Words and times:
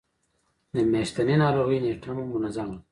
د 0.73 0.75
میاشتنۍ 0.91 1.35
ناروغۍ 1.43 1.77
نیټه 1.83 2.11
مو 2.15 2.23
منظمه 2.33 2.73
ده؟ 2.77 2.79